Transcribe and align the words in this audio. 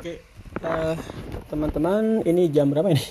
Oke, 0.00 0.16
eh, 0.64 0.96
teman-teman, 1.52 2.24
ini 2.24 2.48
jam 2.48 2.72
berapa 2.72 2.88
ini? 2.88 3.04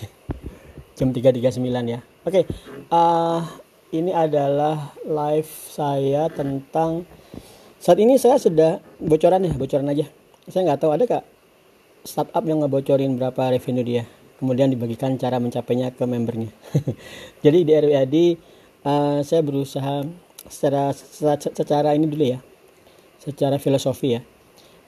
Jam 0.97 1.13
3.39 1.13 1.62
ya. 1.85 2.01
Oke, 2.25 2.50
eh, 2.50 3.39
ini 3.93 4.09
adalah 4.09 4.97
live 5.05 5.53
saya 5.69 6.33
tentang 6.33 7.05
saat 7.77 8.02
ini 8.02 8.17
saya 8.17 8.41
sudah 8.41 8.81
bocoran 8.97 9.45
ya, 9.45 9.54
bocoran 9.54 9.86
aja. 9.86 10.09
Saya 10.49 10.65
nggak 10.65 10.81
tahu 10.81 10.89
ada 10.97 11.05
kak 11.05 11.29
startup 12.09 12.41
yang 12.49 12.65
ngebocorin 12.65 13.21
berapa 13.21 13.53
revenue 13.53 13.85
dia, 13.85 14.09
kemudian 14.41 14.73
dibagikan 14.73 15.13
cara 15.21 15.37
mencapainya 15.37 15.93
ke 15.93 16.09
membernya. 16.09 16.49
Jadi 17.45 17.69
di 17.69 17.71
RWAD 17.85 18.15
eh, 18.17 19.19
saya 19.21 19.41
berusaha 19.45 20.09
secara, 20.49 20.89
secara 20.97 21.37
secara 21.37 21.89
ini 21.93 22.09
dulu 22.09 22.33
ya, 22.33 22.41
secara 23.21 23.61
filosofi 23.61 24.17
ya. 24.17 24.25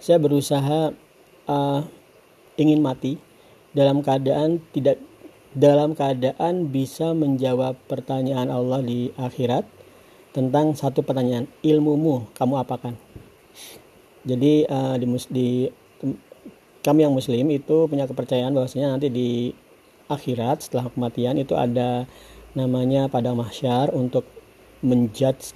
Saya 0.01 0.17
berusaha 0.17 1.10
ingin 2.59 2.79
mati. 2.83 3.17
Dalam 3.71 4.03
keadaan 4.03 4.59
tidak 4.75 4.99
dalam 5.51 5.95
keadaan 5.95 6.71
bisa 6.71 7.11
menjawab 7.11 7.75
pertanyaan 7.87 8.51
Allah 8.51 8.79
di 8.83 9.11
akhirat 9.15 9.63
tentang 10.31 10.75
satu 10.75 11.03
pertanyaan. 11.03 11.47
Ilmumu 11.63 12.31
kamu 12.35 12.55
apakan? 12.63 12.95
Jadi 14.21 14.63
uh, 14.69 14.95
di, 15.01 15.05
di 15.31 15.49
kami 16.81 17.03
yang 17.03 17.13
muslim 17.13 17.45
itu 17.51 17.89
punya 17.89 18.05
kepercayaan 18.05 18.53
bahwasanya 18.53 18.95
nanti 18.95 19.07
di 19.09 19.51
akhirat 20.11 20.67
setelah 20.67 20.91
kematian 20.91 21.39
itu 21.39 21.55
ada 21.55 22.05
namanya 22.51 23.07
pada 23.07 23.31
mahsyar 23.31 23.95
untuk 23.95 24.27
menjudge 24.83 25.55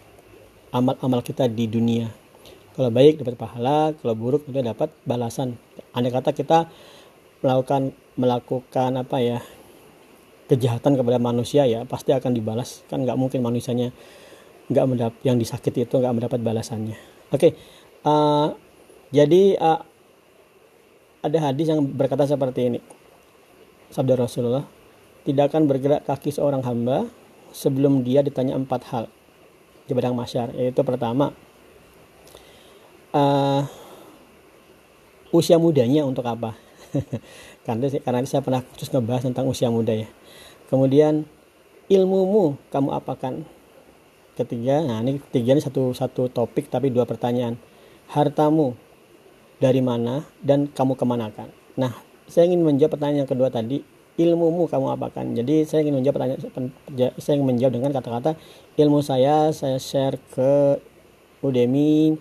amal-amal 0.71 1.19
kita 1.19 1.51
di 1.51 1.67
dunia 1.67 2.24
kalau 2.75 2.91
baik 2.91 3.23
dapat 3.23 3.39
pahala 3.39 3.95
kalau 3.95 4.13
buruk 4.19 4.43
tentu 4.43 4.59
dapat 4.59 4.91
balasan. 5.07 5.55
Andai 5.95 6.11
kata 6.11 6.35
kita 6.35 6.67
melakukan 7.39 7.95
melakukan 8.19 8.91
apa 8.99 9.17
ya 9.23 9.39
kejahatan 10.51 10.99
kepada 10.99 11.17
manusia 11.17 11.63
ya 11.63 11.87
pasti 11.87 12.11
akan 12.11 12.35
dibalas. 12.35 12.83
Kan 12.91 13.07
nggak 13.07 13.15
mungkin 13.15 13.39
manusianya 13.39 13.95
nggak 14.67 14.85
mendapat 14.91 15.19
yang 15.23 15.39
disakiti 15.39 15.87
itu 15.87 15.95
nggak 15.95 16.11
mendapat 16.11 16.43
balasannya. 16.43 16.99
Oke 17.31 17.39
okay. 17.39 17.51
uh, 18.03 18.11
eh, 18.11 18.47
jadi 19.15 19.55
uh, 19.55 19.79
ada 21.23 21.37
hadis 21.49 21.71
yang 21.71 21.79
berkata 21.79 22.27
seperti 22.27 22.75
ini. 22.75 22.79
Sabda 23.87 24.19
Rasulullah 24.19 24.67
tidak 25.23 25.55
akan 25.55 25.71
bergerak 25.71 26.03
kaki 26.03 26.35
seorang 26.35 26.59
hamba 26.67 27.07
sebelum 27.55 28.03
dia 28.03 28.19
ditanya 28.19 28.59
empat 28.59 28.81
hal 28.91 29.05
di 29.87 29.95
padang 29.95 30.17
masyar 30.17 30.51
yaitu 30.57 30.83
pertama 30.83 31.31
uh, 33.15 33.63
usia 35.31 35.55
mudanya 35.55 36.03
untuk 36.03 36.27
apa? 36.27 36.59
Karena 37.65 37.89
karena 37.89 38.27
saya 38.27 38.43
pernah 38.43 38.61
khusus 38.75 38.91
ngebahas 38.91 39.25
tentang 39.25 39.47
usia 39.47 39.71
muda 39.71 39.95
ya. 39.95 40.07
Kemudian 40.67 41.25
ilmumu 41.87 42.59
kamu 42.69 42.91
apakan? 42.93 43.47
Ketiga 44.35 44.83
nah 44.83 44.99
ini 44.99 45.23
ketiga 45.31 45.55
ini 45.55 45.63
satu 45.63 45.95
satu 45.95 46.27
topik 46.27 46.67
tapi 46.67 46.91
dua 46.91 47.07
pertanyaan. 47.07 47.55
Hartamu 48.11 48.75
dari 49.57 49.79
mana 49.79 50.27
dan 50.43 50.67
kamu 50.67 50.99
kemanakan? 50.99 51.49
Nah 51.79 51.95
saya 52.27 52.51
ingin 52.51 52.61
menjawab 52.61 52.99
pertanyaan 52.99 53.23
yang 53.23 53.31
kedua 53.31 53.47
tadi. 53.49 53.81
Ilmumu 54.15 54.71
kamu 54.71 54.95
apakan? 54.95 55.35
Jadi 55.35 55.67
saya 55.67 55.83
ingin 55.83 55.99
menjawab 55.99 56.15
pertanyaan 56.19 56.71
saya 57.19 57.33
ingin 57.35 57.47
menjawab 57.47 57.73
dengan 57.75 57.91
kata-kata 57.91 58.39
ilmu 58.79 59.03
saya 59.03 59.51
saya 59.51 59.75
share 59.75 60.15
ke 60.31 60.79
Udemy 61.43 62.15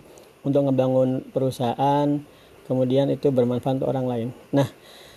untuk 0.45 0.69
ngebangun 0.69 1.25
perusahaan 1.33 2.21
kemudian 2.69 3.09
itu 3.09 3.29
bermanfaat 3.29 3.81
untuk 3.81 3.89
orang 3.89 4.05
lain. 4.05 4.27
Nah 4.53 4.69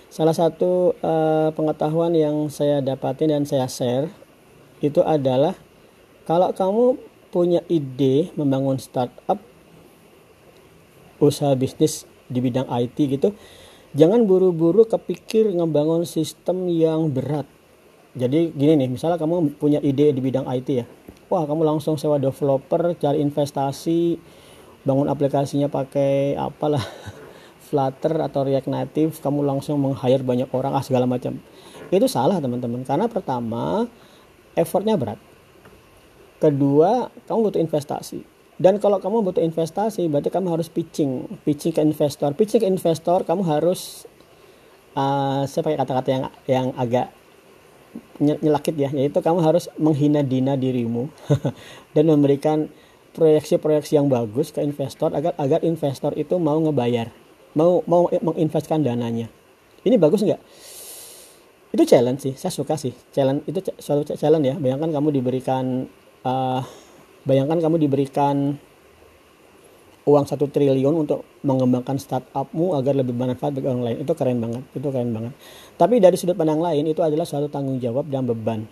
salah 0.09 0.33
satu 0.33 0.97
uh, 1.05 1.53
pengetahuan 1.53 2.17
yang 2.17 2.49
saya 2.49 2.81
dapatin 2.81 3.29
dan 3.29 3.45
saya 3.45 3.69
share 3.69 4.09
itu 4.81 5.05
adalah 5.05 5.53
kalau 6.25 6.49
kamu 6.57 6.97
punya 7.29 7.61
ide 7.69 8.33
membangun 8.41 8.81
startup 8.81 9.37
usaha 11.21 11.53
bisnis 11.53 12.09
di 12.25 12.41
bidang 12.41 12.65
IT 12.73 12.97
gitu 12.97 13.37
jangan 13.93 14.25
buru-buru 14.25 14.89
kepikir 14.89 15.53
ngebangun 15.53 16.09
sistem 16.09 16.73
yang 16.73 17.13
berat. 17.13 17.45
Jadi 18.17 18.51
gini 18.57 18.81
nih 18.81 18.89
misalnya 18.89 19.21
kamu 19.21 19.61
punya 19.61 19.79
ide 19.85 20.11
di 20.17 20.21
bidang 20.25 20.49
IT 20.49 20.69
ya 20.73 20.89
wah 21.29 21.45
kamu 21.45 21.63
langsung 21.65 22.01
sewa 22.01 22.17
developer 22.17 22.97
cari 22.97 23.21
investasi 23.21 24.17
bangun 24.87 25.09
aplikasinya 25.11 25.67
pakai 25.71 26.39
apalah 26.39 26.83
Flutter 27.69 28.17
atau 28.25 28.49
React 28.49 28.69
Native 28.73 29.13
kamu 29.21 29.45
langsung 29.45 29.77
meng-hire 29.77 30.25
banyak 30.25 30.49
orang 30.57 30.73
ah 30.73 30.81
segala 30.81 31.05
macam. 31.05 31.37
Itu 31.93 32.09
salah 32.09 32.41
teman-teman 32.41 32.85
karena 32.85 33.09
pertama 33.13 33.85
effortnya 34.57 34.97
berat. 34.97 35.21
Kedua 36.41 37.13
kamu 37.29 37.53
butuh 37.53 37.61
investasi. 37.61 38.25
Dan 38.59 38.83
kalau 38.83 38.99
kamu 38.99 39.23
butuh 39.23 39.45
investasi 39.45 40.11
berarti 40.11 40.33
kamu 40.33 40.51
harus 40.51 40.73
pitching 40.73 41.29
pitching 41.45 41.77
ke 41.77 41.85
investor. 41.85 42.33
Pitching 42.33 42.65
ke 42.65 42.69
investor 42.69 43.23
kamu 43.29 43.45
harus 43.45 44.09
uh, 44.97 45.45
saya 45.45 45.63
pakai 45.63 45.79
kata-kata 45.79 46.09
yang 46.09 46.25
yang 46.49 46.67
agak 46.75 47.13
nyelakit 48.19 48.75
ya 48.75 48.91
yaitu 48.93 49.23
kamu 49.23 49.41
harus 49.41 49.71
menghina 49.79 50.27
dina 50.27 50.59
dirimu 50.59 51.09
dan 51.95 52.05
memberikan 52.05 52.69
proyeksi-proyeksi 53.19 53.99
yang 53.99 54.07
bagus 54.07 54.55
ke 54.55 54.63
investor 54.63 55.11
agar 55.11 55.35
agar 55.35 55.59
investor 55.67 56.15
itu 56.15 56.39
mau 56.39 56.55
ngebayar, 56.63 57.11
mau 57.59 57.83
mau 57.91 58.07
menginvestkan 58.23 58.87
dananya. 58.87 59.27
Ini 59.83 59.99
bagus 59.99 60.23
nggak? 60.23 60.39
Itu 61.75 61.83
challenge 61.83 62.21
sih, 62.23 62.35
saya 62.39 62.55
suka 62.55 62.79
sih. 62.79 62.95
Challenge 63.11 63.43
itu 63.51 63.59
suatu 63.83 64.15
challenge 64.15 64.47
ya. 64.47 64.57
Bayangkan 64.57 64.95
kamu 64.95 65.19
diberikan 65.19 65.91
uh, 66.23 66.63
bayangkan 67.27 67.59
kamu 67.59 67.77
diberikan 67.83 68.57
uang 70.09 70.25
satu 70.25 70.49
triliun 70.49 71.05
untuk 71.05 71.29
mengembangkan 71.45 72.01
startupmu 72.01 72.73
agar 72.81 72.97
lebih 72.97 73.13
bermanfaat 73.13 73.61
bagi 73.61 73.69
orang 73.69 73.85
lain 73.85 73.97
itu 74.01 74.13
keren 74.17 74.41
banget 74.41 74.63
itu 74.73 74.89
keren 74.89 75.13
banget 75.13 75.33
tapi 75.77 76.01
dari 76.01 76.17
sudut 76.17 76.33
pandang 76.33 76.65
lain 76.65 76.89
itu 76.89 77.05
adalah 77.05 77.29
suatu 77.29 77.53
tanggung 77.53 77.77
jawab 77.77 78.09
dan 78.09 78.25
beban 78.25 78.65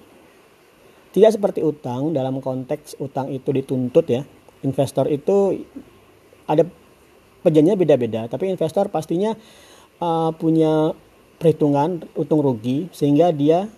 tidak 1.13 1.37
seperti 1.37 1.61
utang 1.61 2.17
dalam 2.17 2.41
konteks 2.41 2.97
utang 3.05 3.28
itu 3.28 3.53
dituntut 3.53 4.09
ya 4.09 4.25
investor 4.62 5.11
itu 5.11 5.67
ada 6.47 6.65
perjanjiannya 7.43 7.77
beda-beda 7.81 8.21
tapi 8.31 8.49
investor 8.49 8.89
pastinya 8.89 9.34
uh, 10.00 10.31
punya 10.33 10.94
perhitungan 11.37 12.06
untung 12.17 12.41
rugi 12.41 12.89
sehingga 12.95 13.34
dia 13.34 13.69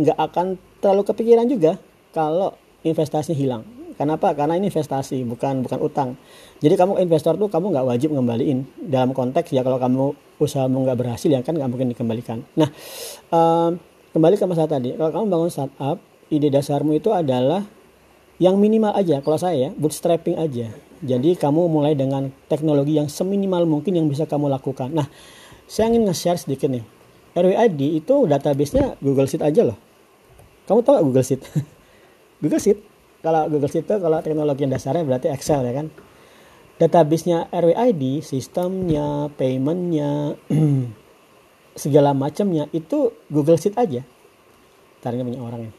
nggak 0.00 0.16
akan 0.16 0.56
terlalu 0.80 1.02
kepikiran 1.04 1.46
juga 1.50 1.76
kalau 2.16 2.56
investasinya 2.80 3.36
hilang 3.36 3.64
Kenapa? 4.00 4.32
Karena 4.32 4.56
ini 4.56 4.72
investasi, 4.72 5.28
bukan 5.28 5.60
bukan 5.60 5.76
utang. 5.84 6.16
Jadi 6.64 6.72
kamu 6.72 7.04
investor 7.04 7.36
tuh 7.36 7.52
kamu 7.52 7.68
nggak 7.68 7.84
wajib 7.84 8.16
ngembaliin 8.16 8.64
dalam 8.80 9.12
konteks 9.12 9.52
ya 9.52 9.60
kalau 9.60 9.76
kamu 9.76 10.16
usahamu 10.40 10.88
nggak 10.88 10.96
berhasil 10.96 11.28
ya 11.28 11.44
kan 11.44 11.52
nggak 11.52 11.68
mungkin 11.68 11.92
dikembalikan. 11.92 12.40
Nah 12.56 12.72
uh, 13.28 13.76
kembali 14.16 14.40
ke 14.40 14.48
masalah 14.48 14.72
tadi, 14.72 14.96
kalau 14.96 15.12
kamu 15.12 15.24
bangun 15.28 15.50
startup, 15.52 16.00
ide 16.32 16.48
dasarmu 16.48 16.96
itu 16.96 17.12
adalah 17.12 17.60
yang 18.40 18.56
minimal 18.56 18.96
aja 18.96 19.20
kalau 19.20 19.36
saya 19.36 19.68
ya 19.68 19.70
bootstrapping 19.76 20.40
aja. 20.40 20.72
Jadi 21.04 21.36
kamu 21.36 21.68
mulai 21.68 21.92
dengan 21.92 22.32
teknologi 22.48 22.96
yang 22.96 23.12
seminimal 23.12 23.68
mungkin 23.68 24.00
yang 24.00 24.08
bisa 24.08 24.24
kamu 24.24 24.48
lakukan. 24.48 24.96
Nah 24.96 25.06
saya 25.68 25.92
ingin 25.92 26.08
nge-share 26.08 26.40
sedikit 26.40 26.72
nih. 26.72 26.82
RWID 27.36 28.02
itu 28.02 28.26
database-nya 28.26 28.98
Google 28.98 29.28
Sheet 29.28 29.44
aja 29.44 29.62
loh. 29.70 29.78
Kamu 30.66 30.82
tahu 30.82 30.92
gak 30.98 31.04
Google 31.04 31.26
Sheet? 31.28 31.40
Google 32.42 32.58
Sheet? 32.58 32.78
Kalau 33.20 33.46
Google 33.52 33.70
Sheet 33.70 33.84
itu 33.86 33.96
kalau 34.00 34.18
teknologi 34.24 34.60
yang 34.64 34.72
dasarnya 34.72 35.04
berarti 35.04 35.28
Excel 35.30 35.60
ya 35.62 35.72
kan? 35.76 35.86
Database-nya 36.80 37.52
RWID 37.52 38.24
sistemnya 38.24 39.28
paymentnya 39.36 40.40
segala 41.84 42.16
macamnya 42.16 42.72
itu 42.72 43.12
Google 43.28 43.60
Sheet 43.60 43.76
aja. 43.76 44.00
Taruhnya 45.04 45.28
banyak 45.28 45.44
orang 45.44 45.60
ya. 45.68 45.72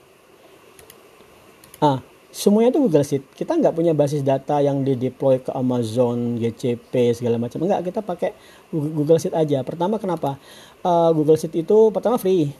Ah 1.81 2.11
semuanya 2.31 2.72
itu 2.74 2.80
Google 2.80 3.06
Sheet. 3.06 3.24
Kita 3.36 3.60
nggak 3.60 3.75
punya 3.75 3.92
basis 3.92 4.24
data 4.24 4.63
yang 4.63 4.81
di 4.88 4.95
deploy 4.95 5.44
ke 5.44 5.51
Amazon, 5.51 6.39
GCP 6.39 7.13
segala 7.13 7.38
macam. 7.38 7.62
Enggak, 7.62 7.92
kita 7.92 8.00
pakai 8.01 8.31
Google 8.72 9.19
Sheet 9.19 9.36
aja. 9.36 9.62
Pertama 9.62 10.00
kenapa? 10.00 10.39
Uh, 10.81 11.12
Google 11.12 11.38
Sheet 11.38 11.68
itu 11.68 11.92
pertama 11.92 12.16
free, 12.16 12.56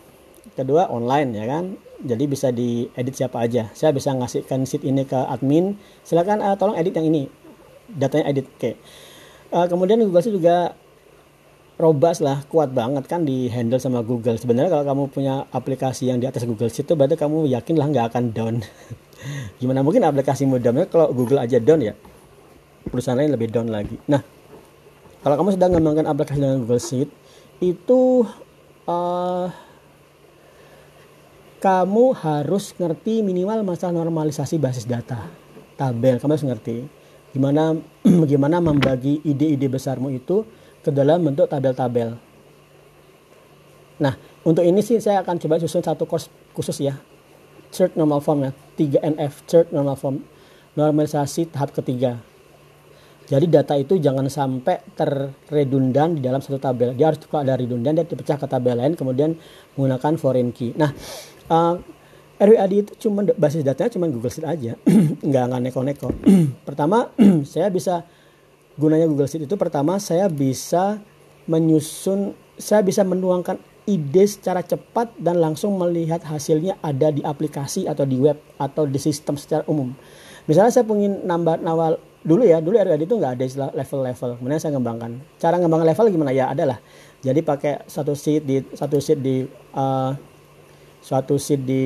kedua 0.53 0.91
online 0.91 1.29
ya 1.33 1.45
kan. 1.47 1.63
Jadi 2.01 2.23
bisa 2.25 2.50
diedit 2.50 3.15
siapa 3.15 3.41
aja. 3.41 3.69
Saya 3.77 3.94
bisa 3.94 4.09
ngasihkan 4.12 4.65
sheet 4.65 4.81
ini 4.81 5.06
ke 5.06 5.18
admin. 5.18 5.77
Silakan 6.01 6.41
uh, 6.41 6.57
tolong 6.57 6.73
edit 6.73 6.97
yang 6.97 7.07
ini. 7.07 7.29
Datanya 7.94 8.33
edit. 8.33 8.50
Oke. 8.50 8.57
Okay. 8.57 8.73
Uh, 9.53 9.69
kemudian 9.69 10.01
Google 10.01 10.23
Sheet 10.25 10.33
juga 10.33 10.73
robust 11.81 12.22
lah, 12.22 12.45
kuat 12.45 12.69
banget 12.72 13.10
kan 13.10 13.25
di 13.25 13.50
handle 13.50 13.81
sama 13.81 14.06
Google. 14.06 14.38
Sebenarnya 14.38 14.69
kalau 14.69 14.86
kamu 14.86 15.04
punya 15.10 15.36
aplikasi 15.50 16.13
yang 16.13 16.22
di 16.22 16.30
atas 16.30 16.45
Google 16.45 16.69
Sheet 16.69 16.94
berarti 16.94 17.18
kamu 17.18 17.50
yakin 17.50 17.75
lah 17.81 17.89
nggak 17.89 18.06
akan 18.13 18.24
down. 18.30 18.56
gimana 19.62 19.86
mungkin 19.86 20.01
aplikasi 20.06 20.50
modemnya 20.50 20.89
kalau 20.89 21.13
Google 21.13 21.42
aja 21.42 21.62
down 21.62 21.81
ya 21.81 21.94
perusahaan 22.89 23.18
lain 23.18 23.33
lebih 23.33 23.54
down 23.54 23.69
lagi 23.69 23.98
nah 24.10 24.22
kalau 25.22 25.38
kamu 25.38 25.50
sedang 25.54 25.78
mengembangkan 25.78 26.07
aplikasi 26.10 26.39
dengan 26.42 26.60
Google 26.66 26.81
Sheet 26.81 27.10
itu 27.62 28.25
uh, 28.89 29.48
kamu 31.62 32.06
harus 32.18 32.74
ngerti 32.74 33.22
minimal 33.22 33.62
masalah 33.62 34.01
normalisasi 34.01 34.57
basis 34.57 34.89
data 34.89 35.30
tabel 35.78 36.18
kamu 36.18 36.31
harus 36.33 36.48
ngerti 36.50 36.78
gimana 37.31 37.75
gimana 38.31 38.57
membagi 38.60 39.24
ide-ide 39.24 39.68
besarmu 39.68 40.12
itu 40.12 40.44
ke 40.81 40.89
dalam 40.92 41.24
bentuk 41.24 41.48
tabel-tabel 41.48 42.16
nah 44.01 44.18
untuk 44.42 44.66
ini 44.66 44.81
sih 44.81 44.98
saya 44.98 45.22
akan 45.22 45.38
coba 45.38 45.62
susun 45.62 45.83
satu 45.83 46.10
course 46.10 46.28
khusus 46.56 46.81
ya 46.81 46.98
chart 47.69 47.95
normal 47.95 48.19
form 48.19 48.50
ya 48.50 48.51
3NF 48.75 49.33
chart 49.45 49.68
normal 49.69 49.95
form 49.95 50.25
normalisasi 50.75 51.54
tahap 51.54 51.72
ketiga 51.72 52.19
jadi 53.31 53.48
data 53.48 53.80
itu 53.80 53.95
jangan 53.95 54.28
sampai 54.28 54.83
terredundan 54.92 56.19
di 56.19 56.22
dalam 56.25 56.44
satu 56.44 56.60
tabel. 56.60 56.92
Dia 57.00 57.16
harus 57.16 57.24
kalau 57.31 57.48
ada 57.48 57.56
redundan 57.56 57.95
dia 57.95 58.04
dipecah 58.04 58.36
ke 58.36 58.44
tabel 58.44 58.75
lain 58.75 59.00
kemudian 59.00 59.39
menggunakan 59.80 60.19
foreign 60.19 60.51
key. 60.51 60.75
Nah, 60.75 60.92
uh, 61.48 61.80
RWAD 62.41 62.71
itu 62.73 62.91
cuma 63.05 63.21
basis 63.38 63.61
datanya 63.61 63.93
cuma 63.93 64.09
Google 64.09 64.33
Sheet 64.33 64.49
aja, 64.49 64.73
nggak 65.29 65.43
nggak 65.53 65.61
neko-neko. 65.69 66.09
pertama, 66.67 67.13
saya 67.53 67.69
bisa 67.69 68.01
gunanya 68.81 69.05
Google 69.05 69.29
Sheet 69.29 69.45
itu 69.45 69.55
pertama 69.61 70.01
saya 70.01 70.25
bisa 70.25 70.97
menyusun, 71.45 72.33
saya 72.57 72.81
bisa 72.81 73.05
menuangkan 73.05 73.61
ide 73.85 74.25
secara 74.25 74.65
cepat 74.65 75.13
dan 75.21 75.38
langsung 75.38 75.77
melihat 75.77 76.25
hasilnya 76.25 76.81
ada 76.81 77.13
di 77.13 77.21
aplikasi 77.21 77.85
atau 77.85 78.09
di 78.09 78.17
web 78.17 78.38
atau 78.57 78.89
di 78.89 78.97
sistem 78.97 79.37
secara 79.37 79.61
umum. 79.69 79.94
Misalnya 80.49 80.73
saya 80.73 80.85
ingin 80.89 81.21
nambah 81.21 81.61
nawal 81.61 82.01
dulu 82.21 82.45
ya 82.45 82.61
dulu 82.61 82.77
RWD 82.77 83.05
itu 83.05 83.17
nggak 83.17 83.33
ada 83.37 83.44
istilah 83.45 83.69
level-level. 83.73 84.29
Kemudian 84.41 84.61
saya 84.61 84.71
ngembangkan. 84.77 85.11
Cara 85.37 85.61
ngembangkan 85.61 85.87
level 85.94 86.05
gimana? 86.09 86.31
Ya 86.33 86.49
adalah 86.49 86.81
jadi 87.21 87.41
pakai 87.45 87.85
satu 87.85 88.17
sheet 88.17 88.41
di 88.45 88.65
satu 88.73 88.97
sheet 88.97 89.21
di 89.21 89.45
uh, 89.77 90.13
suatu 91.01 91.36
sheet 91.42 91.65
di 91.65 91.83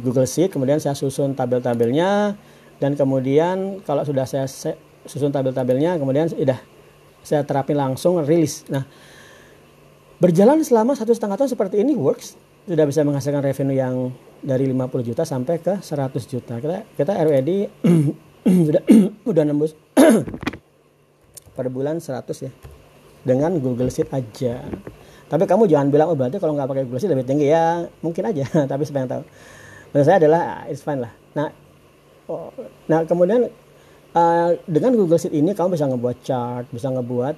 Google 0.00 0.24
Sheet 0.24 0.48
kemudian 0.48 0.80
saya 0.80 0.96
susun 0.96 1.36
tabel-tabelnya 1.36 2.34
dan 2.80 2.96
kemudian 2.96 3.84
kalau 3.84 4.00
sudah 4.02 4.24
saya 4.24 4.48
susun 5.04 5.28
tabel-tabelnya 5.28 6.00
kemudian 6.00 6.32
sudah 6.32 6.56
saya 7.20 7.44
terapin 7.44 7.76
langsung 7.76 8.16
rilis. 8.24 8.64
Nah 8.72 8.88
berjalan 10.20 10.64
selama 10.64 10.96
satu 10.96 11.12
setengah 11.12 11.36
tahun 11.36 11.52
seperti 11.52 11.84
ini 11.84 11.92
works. 11.96 12.40
Sudah 12.64 12.84
bisa 12.88 13.04
menghasilkan 13.04 13.44
revenue 13.44 13.76
yang 13.76 14.12
dari 14.40 14.68
50 14.68 15.08
juta 15.12 15.22
sampai 15.28 15.60
ke 15.60 15.80
100 15.80 16.16
juta. 16.24 16.56
Kita 16.56 16.76
kita 16.96 17.12
RWD 17.12 17.50
sudah 18.68 18.82
udah 19.30 19.42
nembus 19.44 19.76
per 21.56 21.66
bulan 21.68 22.00
100 22.00 22.24
ya. 22.48 22.52
Dengan 23.20 23.52
Google 23.60 23.92
Sheet 23.92 24.08
aja 24.16 24.64
tapi 25.30 25.46
kamu 25.46 25.70
jangan 25.70 25.94
bilang 25.94 26.10
oh 26.10 26.18
berarti 26.18 26.42
kalau 26.42 26.58
nggak 26.58 26.66
pakai 26.66 26.82
Sheet 26.98 27.14
lebih 27.14 27.22
tinggi. 27.22 27.46
Ya 27.46 27.86
mungkin 28.02 28.26
aja 28.26 28.42
tapi 28.70 28.82
siapa 28.82 29.06
yang 29.06 29.10
tahu. 29.14 29.22
Menurut 29.94 30.06
saya 30.06 30.16
adalah 30.18 30.40
ah, 30.42 30.62
it's 30.66 30.82
fine 30.82 30.98
lah. 30.98 31.12
Nah 31.38 31.54
oh, 32.26 32.50
nah 32.90 33.06
kemudian 33.06 33.46
uh, 34.18 34.50
dengan 34.66 34.98
Google 34.98 35.22
Sheet 35.22 35.30
ini 35.30 35.54
kamu 35.54 35.78
bisa 35.78 35.86
ngebuat 35.86 36.16
chart 36.26 36.66
bisa 36.74 36.90
ngebuat 36.90 37.34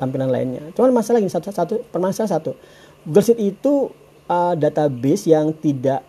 tampilan 0.00 0.32
lainnya. 0.32 0.72
Cuman 0.72 0.96
masalah 0.96 1.20
ini 1.20 1.28
satu 1.28 1.52
satu 1.52 1.84
permasalahan 1.92 2.40
satu. 2.40 2.56
Google 3.04 3.24
Sheet 3.28 3.40
itu 3.52 3.92
uh, 4.32 4.56
database 4.56 5.28
yang 5.28 5.52
tidak 5.60 6.00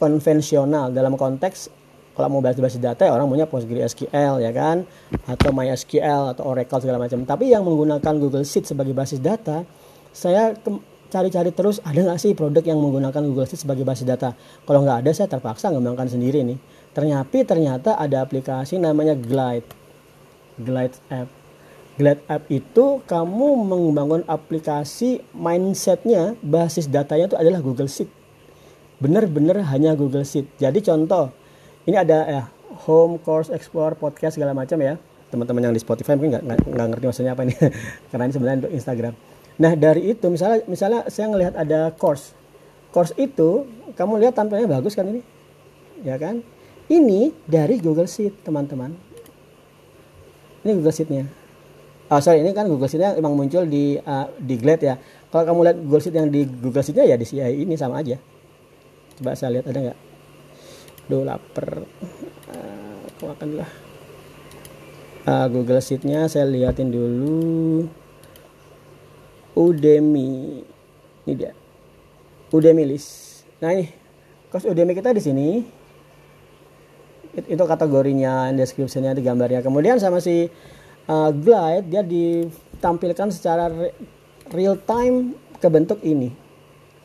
konvensional 0.00 0.88
dalam 0.88 1.12
konteks 1.20 1.68
kalau 2.16 2.34
mau 2.34 2.42
basis-basis 2.42 2.82
data 2.82 3.06
ya 3.06 3.14
orang 3.14 3.30
punya 3.30 3.44
PostgreSQL 3.46 4.40
ya 4.40 4.50
kan? 4.56 4.88
Atau 5.28 5.52
MySQL 5.52 6.32
atau 6.32 6.48
Oracle 6.48 6.80
segala 6.80 6.98
macam. 6.98 7.22
Tapi 7.28 7.52
yang 7.52 7.68
menggunakan 7.68 8.16
Google 8.16 8.48
Sheet 8.48 8.64
sebagai 8.64 8.96
basis 8.96 9.20
data 9.20 9.62
saya 10.12 10.56
cari-cari 11.08 11.50
terus 11.56 11.80
ada 11.84 11.96
nggak 12.04 12.20
sih 12.20 12.36
produk 12.36 12.60
yang 12.60 12.78
menggunakan 12.78 13.24
Google 13.24 13.48
Sheet 13.48 13.64
sebagai 13.64 13.84
basis 13.84 14.04
data? 14.04 14.36
Kalau 14.68 14.84
nggak 14.84 15.04
ada 15.04 15.10
saya 15.16 15.28
terpaksa 15.28 15.72
ngembangkan 15.72 16.08
sendiri 16.08 16.44
nih. 16.44 16.60
Ternyata 16.92 17.36
ternyata 17.44 17.90
ada 17.96 18.20
aplikasi 18.24 18.76
namanya 18.76 19.16
Glide. 19.16 19.68
Glide 20.60 20.96
app. 21.08 21.28
Glide 21.98 22.22
app 22.30 22.44
itu 22.52 23.02
kamu 23.08 23.48
membangun 23.66 24.22
aplikasi 24.28 25.24
mindsetnya 25.34 26.38
basis 26.44 26.86
datanya 26.86 27.32
itu 27.32 27.36
adalah 27.40 27.60
Google 27.64 27.88
Sheet. 27.88 28.08
Benar-benar 29.00 29.64
hanya 29.72 29.96
Google 29.96 30.28
Sheet. 30.28 30.60
Jadi 30.60 30.84
contoh 30.84 31.32
ini 31.88 31.96
ada 31.96 32.18
ya 32.28 32.42
home 32.84 33.16
course 33.24 33.48
explore 33.48 33.96
podcast 33.96 34.36
segala 34.36 34.52
macam 34.52 34.76
ya. 34.78 35.00
Teman-teman 35.28 35.68
yang 35.68 35.74
di 35.76 35.80
Spotify 35.80 36.16
mungkin 36.16 36.40
nggak 36.44 36.86
ngerti 36.92 37.04
maksudnya 37.04 37.32
apa 37.32 37.48
ini. 37.48 37.56
Karena 38.12 38.24
ini 38.28 38.32
sebenarnya 38.32 38.58
untuk 38.66 38.74
Instagram 38.76 39.37
nah 39.58 39.74
dari 39.74 40.14
itu 40.14 40.26
misalnya 40.30 40.62
misalnya 40.70 41.00
saya 41.10 41.26
ngelihat 41.30 41.54
ada 41.58 41.90
course. 41.94 42.32
Course 42.94 43.12
itu 43.18 43.66
kamu 43.98 44.22
lihat 44.22 44.38
tampilnya 44.38 44.70
bagus 44.70 44.94
kan 44.94 45.10
ini? 45.10 45.20
Ya 46.06 46.14
kan? 46.16 46.40
Ini 46.88 47.34
dari 47.44 47.76
Google 47.82 48.08
Sheet 48.08 48.46
teman-teman. 48.46 48.96
Ini 50.64 50.70
Google 50.72 50.94
Sheetnya. 50.94 51.28
Oh 52.08 52.20
sorry 52.24 52.40
ini 52.40 52.56
kan 52.56 52.64
Google 52.64 52.88
Sheetnya 52.88 53.12
emang 53.20 53.36
muncul 53.36 53.68
di 53.68 54.00
uh, 54.00 54.32
di 54.40 54.56
Glad 54.56 54.80
ya. 54.80 54.96
Kalau 55.28 55.44
kamu 55.44 55.60
lihat 55.68 55.76
Google 55.84 56.00
Sheet 56.00 56.16
yang 56.16 56.28
di 56.32 56.48
Google 56.48 56.80
Sheetnya 56.80 57.04
ya 57.04 57.20
di 57.20 57.28
CI 57.28 57.66
ini 57.68 57.76
sama 57.76 58.00
aja. 58.00 58.16
Coba 59.20 59.36
saya 59.36 59.58
lihat 59.58 59.66
ada 59.68 59.78
nggak? 59.90 59.98
Duh 61.10 61.24
lapar. 61.26 61.82
Uh, 62.48 62.96
aku 63.10 63.24
akan 63.34 63.48
lah. 63.58 63.70
Uh, 65.28 65.46
Google 65.52 65.82
Sheet-nya 65.84 66.24
saya 66.30 66.48
liatin 66.48 66.88
dulu. 66.88 67.84
Udemy. 69.58 70.62
Ini 71.26 71.32
dia. 71.34 71.50
Udemy 72.54 72.86
list. 72.86 73.42
Nah 73.58 73.74
ini, 73.74 73.90
kos 74.54 74.62
Udemy 74.62 74.94
kita 74.94 75.10
di 75.10 75.18
sini. 75.18 75.48
Itu 77.34 77.64
kategorinya, 77.66 78.54
deskripsinya, 78.54 79.10
di 79.14 79.22
gambarnya. 79.26 79.66
Kemudian 79.66 79.98
sama 79.98 80.22
si 80.22 80.46
uh, 81.10 81.30
Glide 81.34 81.90
dia 81.90 82.02
ditampilkan 82.06 83.34
secara 83.34 83.66
real 84.54 84.78
time 84.86 85.34
ke 85.58 85.66
bentuk 85.66 85.98
ini. 86.06 86.30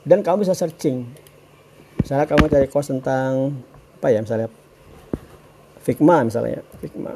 Dan 0.06 0.22
kamu 0.22 0.46
bisa 0.46 0.54
searching. 0.54 1.10
Misalnya 2.02 2.30
kamu 2.30 2.52
cari 2.52 2.68
course 2.70 2.94
tentang 2.94 3.56
apa 4.04 4.12
ya 4.12 4.20
misalnya 4.20 4.52
Figma 5.80 6.28
misalnya 6.28 6.60
Figma 6.84 7.16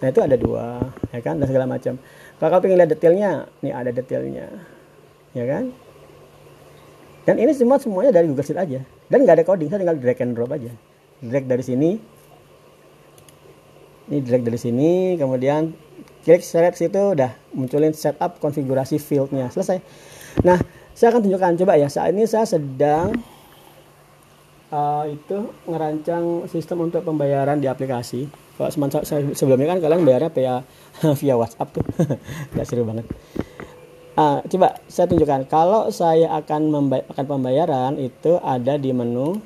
nah 0.00 0.08
itu 0.08 0.20
ada 0.24 0.36
dua 0.36 0.80
ya 1.12 1.20
kan? 1.20 1.36
Dan 1.36 1.46
segala 1.46 1.68
macam. 1.68 2.00
Kalau 2.40 2.48
kau 2.48 2.64
ingin 2.64 2.78
lihat 2.80 2.90
detailnya 2.90 3.30
nih 3.60 3.72
ada 3.72 3.90
detailnya 3.92 4.46
ya 5.36 5.44
kan? 5.44 5.70
Dan 7.28 7.36
ini 7.36 7.52
semua 7.52 7.76
semuanya 7.76 8.10
dari 8.16 8.26
Google 8.26 8.42
Sheet 8.42 8.58
aja. 8.58 8.80
Dan 9.12 9.28
nggak 9.28 9.36
ada 9.40 9.44
coding 9.44 9.68
saya 9.68 9.84
tinggal 9.84 10.00
drag 10.00 10.18
and 10.24 10.32
drop 10.32 10.50
aja. 10.50 10.72
Drag 11.20 11.44
dari 11.44 11.62
sini. 11.62 11.90
Ini 14.10 14.18
drag 14.24 14.42
dari 14.42 14.58
sini 14.58 15.14
kemudian 15.20 15.70
klik 16.26 16.42
select 16.42 16.80
situ 16.80 17.14
udah 17.14 17.30
munculin 17.54 17.92
setup 17.92 18.40
konfigurasi 18.40 18.98
fieldnya. 18.98 19.52
Selesai. 19.52 19.78
Nah 20.42 20.58
saya 20.96 21.12
akan 21.12 21.28
tunjukkan. 21.28 21.60
Coba 21.60 21.76
ya 21.76 21.92
saat 21.92 22.16
ini 22.16 22.24
saya 22.24 22.48
sedang 22.48 23.14
uh, 24.70 25.04
itu 25.06 25.50
ngerancang 25.66 26.46
sistem 26.50 26.88
untuk 26.88 27.02
pembayaran 27.04 27.58
di 27.58 27.66
aplikasi. 27.66 28.30
Kalau 28.56 28.70
sebelumnya 29.32 29.76
kan 29.76 29.78
kalian 29.80 30.04
bayarnya 30.04 30.30
via 30.32 30.54
via 31.20 31.34
WhatsApp 31.36 31.72
tuh, 31.74 31.84
nggak 32.54 32.66
seru 32.66 32.86
banget. 32.86 33.06
Uh, 34.18 34.42
coba 34.52 34.76
saya 34.90 35.06
tunjukkan. 35.08 35.48
Kalau 35.48 35.88
saya 35.88 36.28
akan 36.36 36.90
akan 37.08 37.24
pembayaran 37.24 37.96
itu 37.96 38.36
ada 38.42 38.76
di 38.76 38.90
menu 38.92 39.40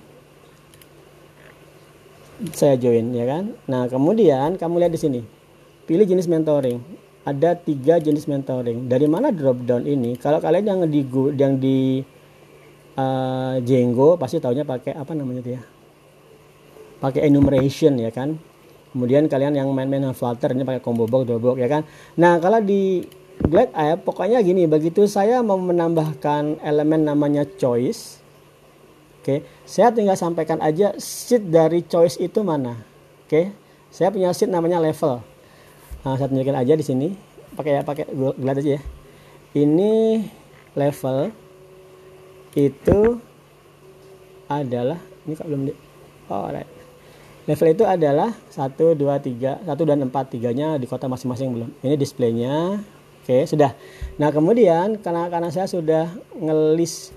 saya 2.53 2.75
join 2.75 3.15
ya 3.15 3.25
kan. 3.29 3.55
Nah 3.71 3.87
kemudian 3.87 4.59
kamu 4.59 4.83
lihat 4.83 4.93
di 4.93 5.01
sini, 5.01 5.21
pilih 5.87 6.05
jenis 6.05 6.27
mentoring. 6.27 6.83
Ada 7.25 7.57
tiga 7.57 7.97
jenis 7.97 8.29
mentoring. 8.29 8.85
Dari 8.85 9.09
mana 9.09 9.33
drop 9.33 9.65
down 9.65 9.89
ini? 9.89 10.19
Kalau 10.21 10.45
kalian 10.45 10.65
yang 10.69 10.81
di 10.91 11.01
yang 11.41 11.57
di 11.57 12.05
uh, 12.99 13.61
Django 13.63 14.17
pasti 14.19 14.39
taunya 14.39 14.67
pakai 14.67 14.95
apa 14.95 15.13
namanya 15.15 15.41
tuh 15.45 15.53
ya? 15.59 15.63
Pakai 17.03 17.29
enumeration 17.29 17.99
ya 18.01 18.11
kan? 18.15 18.39
Kemudian 18.95 19.27
kalian 19.27 19.59
yang 19.59 19.69
main-main 19.75 20.15
Flutter 20.15 20.55
ini 20.55 20.63
pakai 20.63 20.79
combo 20.79 21.11
box, 21.11 21.27
double 21.27 21.55
box 21.55 21.57
ya 21.59 21.69
kan? 21.69 21.83
Nah 22.15 22.39
kalau 22.39 22.63
di 22.63 23.03
Glide 23.35 23.75
app 23.75 24.07
pokoknya 24.07 24.39
gini 24.47 24.71
begitu 24.71 25.11
saya 25.11 25.43
mau 25.43 25.59
menambahkan 25.59 26.63
elemen 26.63 27.03
namanya 27.03 27.43
choice 27.43 28.23
oke 29.19 29.43
saya 29.67 29.91
tinggal 29.91 30.15
sampaikan 30.15 30.63
aja 30.63 30.95
sheet 31.03 31.51
dari 31.51 31.83
choice 31.83 32.15
itu 32.23 32.47
mana 32.47 32.79
oke? 33.27 33.51
Saya 33.91 34.11
punya 34.11 34.31
sheet 34.35 34.51
namanya 34.51 34.83
level. 34.83 35.23
Nah, 36.03 36.15
saya 36.19 36.27
tunjukin 36.27 36.55
aja 36.55 36.75
di 36.75 36.83
sini 36.87 37.09
pakai 37.59 37.79
ya 37.79 37.83
pakai 37.83 38.07
Glide 38.15 38.59
aja 38.63 38.71
ya. 38.79 38.83
Ini 39.55 40.23
level 40.79 41.31
itu 42.55 43.19
adalah 44.47 45.01
ini 45.27 45.33
kok 45.35 45.47
belum 45.49 45.63
di 45.69 45.73
oh 46.31 46.49
right. 46.49 46.71
level 47.51 47.69
itu 47.75 47.85
adalah 47.85 48.31
1 48.31 48.73
2 48.77 48.97
3 48.97 49.67
1 49.67 49.91
dan 49.91 49.99
4 50.07 50.33
tiganya 50.33 50.69
di 50.79 50.87
kota 50.89 51.11
masing-masing 51.11 51.51
belum 51.53 51.71
ini 51.83 51.95
displaynya 51.99 52.81
Oke, 53.25 53.49
sudah. 53.49 53.73
Nah, 54.21 54.29
kemudian 54.29 55.01
karena 55.01 55.33
karena 55.33 55.49
saya 55.49 55.65
sudah 55.65 56.13
ngelis 56.37 57.09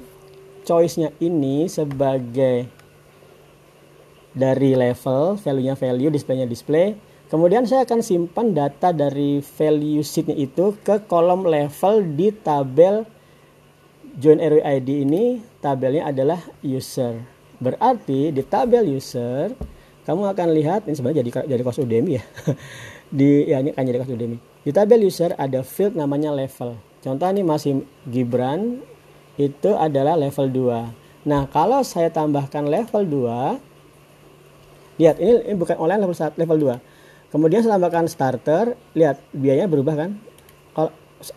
choice-nya 0.63 1.12
ini 1.20 1.67
sebagai 1.67 2.63
dari 4.32 4.72
level, 4.72 5.36
value-nya 5.36 5.75
value, 5.75 6.08
display-nya 6.08 6.48
display. 6.48 6.96
Kemudian 7.27 7.67
saya 7.67 7.84
akan 7.84 8.00
simpan 8.00 8.56
data 8.56 8.96
dari 8.96 9.44
value 9.44 10.00
sheet-nya 10.00 10.39
itu 10.39 10.79
ke 10.79 11.03
kolom 11.12 11.44
level 11.44 12.15
di 12.15 12.32
tabel 12.32 13.03
join 14.17 14.41
RW 14.41 14.65
ID 14.65 15.05
ini 15.05 15.39
tabelnya 15.62 16.09
adalah 16.09 16.41
user. 16.65 17.21
Berarti 17.62 18.33
di 18.33 18.41
tabel 18.41 18.97
user 18.97 19.53
kamu 20.03 20.33
akan 20.33 20.47
lihat 20.57 20.89
ini 20.89 20.95
sebenarnya 20.97 21.21
jadi 21.21 21.29
jadi 21.45 21.62
kos 21.62 21.79
Udemy 21.79 22.17
ya. 22.17 22.24
di 23.17 23.45
ya 23.45 23.62
ini 23.62 23.71
kan 23.71 23.86
jadi 23.86 24.01
kos 24.01 24.09
Udemy. 24.09 24.38
Di 24.65 24.74
tabel 24.74 25.05
user 25.05 25.38
ada 25.38 25.62
field 25.62 25.93
namanya 25.93 26.33
level. 26.33 26.75
Contoh 27.05 27.29
ini 27.29 27.45
masih 27.45 27.86
Gibran 28.09 28.81
itu 29.38 29.71
adalah 29.77 30.17
level 30.17 30.50
2. 30.50 31.29
Nah, 31.29 31.45
kalau 31.53 31.86
saya 31.86 32.09
tambahkan 32.09 32.65
level 32.65 33.05
2 33.05 34.97
lihat 34.97 35.21
ini, 35.21 35.45
ini 35.45 35.55
bukan 35.55 35.77
online 35.77 36.01
level 36.03 36.17
1, 36.17 36.41
level 36.41 36.57
2. 36.74 37.29
Kemudian 37.29 37.62
saya 37.62 37.77
tambahkan 37.77 38.09
starter, 38.09 38.74
lihat 38.97 39.21
biayanya 39.29 39.69
berubah 39.69 39.93
kan? 39.93 40.17
Kalau 40.74 40.89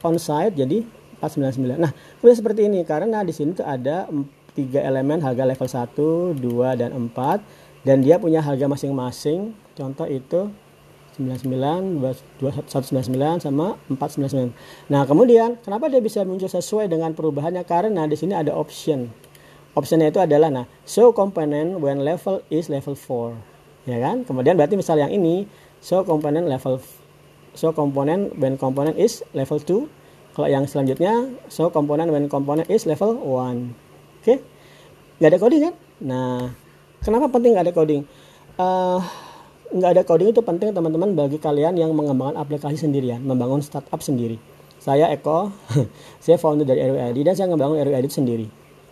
on 0.06 0.16
site 0.16 0.56
jadi 0.56 0.86
499. 1.20 1.76
Nah, 1.76 1.92
kemudian 2.18 2.38
seperti 2.40 2.60
ini 2.66 2.80
karena 2.82 3.20
di 3.22 3.32
sini 3.36 3.52
tuh 3.52 3.68
ada 3.68 4.08
tiga 4.56 4.82
elemen 4.82 5.22
harga 5.22 5.44
level 5.46 5.68
1, 5.68 6.42
2 6.42 6.80
dan 6.80 6.90
4 6.90 7.86
dan 7.86 7.96
dia 8.04 8.16
punya 8.20 8.40
harga 8.42 8.66
masing-masing. 8.66 9.54
Contoh 9.76 10.08
itu 10.08 10.50
99, 11.20 12.00
199 12.68 13.44
sama 13.44 13.76
499. 13.92 14.52
Nah, 14.88 15.04
kemudian 15.04 15.60
kenapa 15.60 15.92
dia 15.92 16.00
bisa 16.00 16.24
muncul 16.24 16.48
sesuai 16.48 16.88
dengan 16.88 17.12
perubahannya? 17.12 17.60
Karena 17.68 18.08
di 18.08 18.16
sini 18.16 18.32
ada 18.32 18.56
option. 18.56 19.12
Optionnya 19.76 20.10
itu 20.10 20.18
adalah 20.18 20.50
nah, 20.50 20.66
show 20.88 21.12
component 21.12 21.78
when 21.78 22.02
level 22.02 22.42
is 22.48 22.72
level 22.72 22.96
4. 22.96 23.88
Ya 23.88 24.00
kan? 24.00 24.24
Kemudian 24.24 24.56
berarti 24.56 24.76
misal 24.76 24.98
yang 24.98 25.12
ini 25.12 25.44
show 25.80 26.04
component 26.04 26.48
level 26.48 26.80
show 27.54 27.72
component 27.74 28.34
when 28.38 28.56
component 28.56 28.96
is 28.96 29.22
level 29.36 29.60
2. 29.60 29.99
Kalau 30.30 30.48
yang 30.48 30.64
selanjutnya 30.66 31.32
show 31.50 31.68
component 31.74 32.08
when 32.14 32.30
component 32.30 32.70
is 32.70 32.86
level 32.86 33.18
1. 33.18 33.26
Oke? 33.26 33.46
Okay? 34.22 34.38
Gak 35.20 35.36
ada 35.36 35.38
coding 35.38 35.62
kan? 35.68 35.74
Nah, 36.00 36.48
kenapa 37.02 37.28
penting 37.28 37.58
gak 37.58 37.66
ada 37.68 37.74
coding? 37.74 38.02
Uh, 38.56 39.00
nggak 39.70 39.90
ada 39.94 40.02
coding 40.02 40.34
itu 40.34 40.42
penting 40.42 40.74
teman-teman 40.74 41.14
bagi 41.14 41.38
kalian 41.38 41.78
yang 41.78 41.94
mengembangkan 41.94 42.42
aplikasi 42.42 42.74
sendirian, 42.74 43.22
membangun 43.22 43.62
startup 43.62 44.02
sendiri. 44.02 44.36
Saya 44.82 45.06
Eko, 45.12 45.54
saya 46.24 46.40
founder 46.40 46.66
dari 46.66 46.82
RWID 46.82 47.18
dan 47.22 47.34
saya 47.38 47.48
membangun 47.52 47.78
RWID 47.78 48.10
sendiri. 48.10 48.46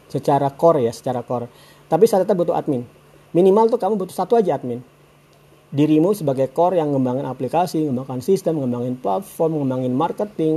Secara 0.07 0.53
core 0.55 0.87
ya, 0.87 0.93
secara 0.95 1.27
core. 1.27 1.51
Tapi 1.91 2.05
saya 2.07 2.23
tetap 2.23 2.39
butuh 2.39 2.55
admin. 2.55 2.85
Minimal 3.35 3.73
tuh 3.73 3.81
kamu 3.81 3.97
butuh 3.99 4.15
satu 4.15 4.37
aja 4.39 4.57
admin. 4.61 4.85
Dirimu 5.69 6.17
sebagai 6.17 6.49
core 6.53 6.81
yang 6.81 6.93
mengembangkan 6.93 7.29
aplikasi, 7.29 7.89
mengembangkan 7.89 8.25
sistem, 8.25 8.61
mengembangkan 8.61 8.95
platform, 9.01 9.61
mengembangkan 9.61 9.93
marketing. 9.93 10.55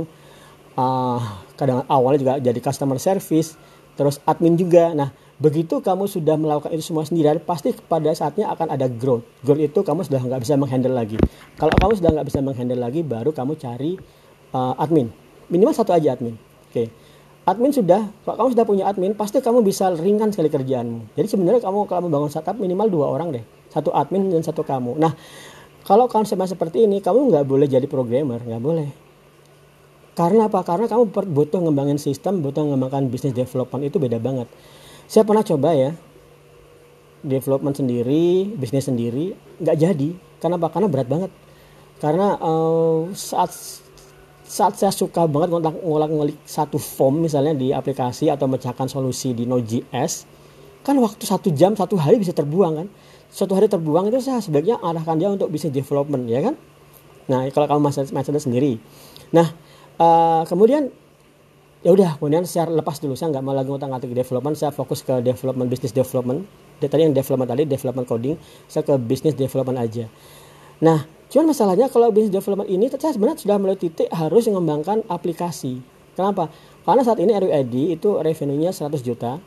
Uh, 0.72 1.20
kadang 1.54 1.84
awalnya 1.86 2.18
juga 2.20 2.34
jadi 2.40 2.60
customer 2.60 2.96
service, 2.96 3.54
terus 3.96 4.18
admin 4.24 4.56
juga. 4.56 4.96
Nah, 4.96 5.12
Begitu 5.42 5.82
kamu 5.82 6.06
sudah 6.06 6.38
melakukan 6.38 6.70
itu 6.70 6.94
semua 6.94 7.02
sendirian, 7.02 7.42
pasti 7.42 7.74
pada 7.74 8.14
saatnya 8.14 8.46
akan 8.54 8.78
ada 8.78 8.86
growth. 8.86 9.26
Growth 9.42 9.58
itu 9.58 9.82
kamu 9.82 10.06
sudah 10.06 10.22
nggak 10.22 10.38
bisa 10.38 10.54
menghandle 10.54 10.94
lagi. 10.94 11.18
Kalau 11.58 11.74
kamu 11.82 11.98
sudah 11.98 12.10
nggak 12.14 12.26
bisa 12.30 12.38
menghandle 12.38 12.78
lagi, 12.78 13.02
baru 13.02 13.34
kamu 13.34 13.58
cari 13.58 13.98
uh, 14.54 14.78
admin. 14.78 15.10
Minimal 15.50 15.74
satu 15.74 15.90
aja 15.90 16.14
admin. 16.14 16.38
Oke. 16.38 16.70
Okay. 16.70 16.86
Admin 17.42 17.74
sudah, 17.74 18.06
kalau 18.22 18.38
kamu 18.38 18.48
sudah 18.54 18.66
punya 18.70 18.84
admin, 18.86 19.18
pasti 19.18 19.42
kamu 19.42 19.66
bisa 19.66 19.90
ringan 19.98 20.30
sekali 20.30 20.46
kerjaanmu. 20.46 21.18
Jadi 21.18 21.26
sebenarnya 21.26 21.58
kamu 21.66 21.90
kalau 21.90 22.06
membangun 22.06 22.30
startup 22.30 22.54
minimal 22.54 22.86
dua 22.86 23.10
orang 23.10 23.34
deh, 23.34 23.42
satu 23.66 23.90
admin 23.90 24.30
dan 24.30 24.46
satu 24.46 24.62
kamu. 24.62 24.94
Nah, 24.94 25.10
kalau 25.82 26.06
konsepnya 26.06 26.46
seperti 26.46 26.86
ini, 26.86 27.02
kamu 27.02 27.34
nggak 27.34 27.42
boleh 27.50 27.66
jadi 27.66 27.90
programmer, 27.90 28.38
nggak 28.38 28.62
boleh. 28.62 29.01
Karena 30.12 30.52
apa? 30.52 30.60
Karena 30.60 30.84
kamu 30.88 31.08
butuh 31.32 31.60
ngembangin 31.64 31.96
sistem, 31.96 32.44
butuh 32.44 32.60
ngembangkan 32.68 33.08
bisnis 33.08 33.32
development 33.32 33.88
itu 33.88 33.96
beda 33.96 34.20
banget. 34.20 34.44
Saya 35.08 35.24
pernah 35.24 35.40
coba 35.44 35.72
ya 35.72 35.90
development 37.22 37.78
sendiri 37.78 38.50
bisnis 38.58 38.88
sendiri 38.88 39.32
nggak 39.60 39.76
jadi. 39.80 40.10
Karena 40.36 40.60
apa 40.60 40.68
karena 40.68 40.88
berat 40.92 41.08
banget. 41.08 41.30
Karena 41.96 42.36
uh, 42.42 43.08
saat 43.16 43.54
saat 44.42 44.76
saya 44.76 44.92
suka 44.92 45.24
banget 45.24 45.56
ngolak-ngolak 45.64 46.36
satu 46.44 46.76
form 46.76 47.24
misalnya 47.24 47.56
di 47.56 47.72
aplikasi 47.72 48.28
atau 48.28 48.44
memecahkan 48.44 48.84
solusi 48.84 49.32
di 49.32 49.48
Node.js 49.48 50.28
kan 50.82 50.98
waktu 50.98 51.24
satu 51.24 51.54
jam 51.54 51.72
satu 51.72 51.94
hari 51.96 52.20
bisa 52.20 52.34
terbuang 52.36 52.84
kan? 52.84 52.88
Suatu 53.32 53.56
hari 53.56 53.70
terbuang 53.70 54.12
itu 54.12 54.20
saya 54.20 54.44
sebaiknya 54.44 54.76
arahkan 54.82 55.16
dia 55.16 55.32
untuk 55.32 55.48
bisnis 55.48 55.72
development 55.72 56.28
ya 56.28 56.44
kan? 56.44 56.54
Nah 57.30 57.48
kalau 57.54 57.64
kamu 57.70 57.80
masih 57.80 58.12
masih 58.12 58.42
sendiri. 58.42 58.76
Nah 59.32 59.54
uh, 60.02 60.42
kemudian 60.50 60.90
ya 61.82 61.90
udah 61.94 62.18
kemudian 62.18 62.42
saya 62.42 62.66
lepas 62.66 62.98
dulu. 62.98 63.14
Saya 63.14 63.30
nggak 63.30 63.44
mau 63.44 63.54
lagi 63.54 63.70
ngutang 63.70 63.94
ngatik 63.94 64.10
development. 64.10 64.54
Saya 64.58 64.74
fokus 64.74 65.06
ke 65.06 65.22
development 65.22 65.70
business 65.70 65.94
development. 65.94 66.46
Tadi 66.82 66.98
yang 67.06 67.14
development 67.14 67.48
tadi 67.54 67.62
development 67.62 68.06
coding. 68.10 68.34
Saya 68.66 68.82
ke 68.82 68.98
business 68.98 69.38
development 69.38 69.78
aja. 69.78 70.10
Nah 70.82 71.06
cuman 71.30 71.54
masalahnya 71.54 71.86
kalau 71.88 72.10
business 72.10 72.34
development 72.34 72.68
ini 72.68 72.90
saya 72.90 73.14
sebenarnya 73.14 73.38
sudah 73.38 73.56
mulai 73.56 73.78
titik 73.78 74.10
harus 74.10 74.50
mengembangkan 74.50 75.06
aplikasi. 75.06 75.78
Kenapa? 76.12 76.52
Karena 76.82 77.02
saat 77.06 77.22
ini 77.22 77.32
RUID 77.32 77.96
itu 77.96 78.20
revenue-nya 78.20 78.74
100 78.74 79.00
juta 79.00 79.40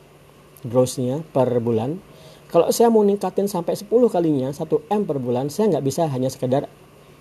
grossnya 0.66 1.22
per 1.30 1.46
bulan. 1.62 2.00
Kalau 2.50 2.70
saya 2.74 2.90
mau 2.90 3.02
ningkatin 3.06 3.46
sampai 3.46 3.78
10 3.78 3.90
kalinya 4.10 4.50
1 4.50 4.66
M 4.66 5.02
per 5.04 5.18
bulan 5.18 5.46
saya 5.52 5.76
nggak 5.76 5.84
bisa 5.84 6.06
hanya 6.10 6.30
sekedar 6.30 6.66